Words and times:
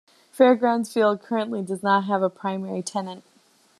Fair 0.31 0.55
Grounds 0.55 0.91
Field 0.91 1.21
currently 1.21 1.61
does 1.61 1.83
not 1.83 2.05
have 2.05 2.23
a 2.23 2.29
primary 2.31 2.81
tenant. 2.81 3.23